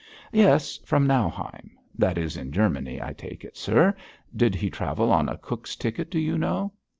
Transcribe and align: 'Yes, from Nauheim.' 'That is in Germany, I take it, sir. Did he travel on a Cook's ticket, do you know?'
'Yes, 0.31 0.77
from 0.83 1.05
Nauheim.' 1.05 1.77
'That 1.95 2.17
is 2.17 2.35
in 2.35 2.51
Germany, 2.51 2.99
I 2.99 3.13
take 3.13 3.45
it, 3.45 3.55
sir. 3.55 3.93
Did 4.35 4.55
he 4.55 4.71
travel 4.71 5.11
on 5.11 5.29
a 5.29 5.37
Cook's 5.37 5.75
ticket, 5.75 6.09
do 6.09 6.17
you 6.17 6.39
know?' 6.39 6.71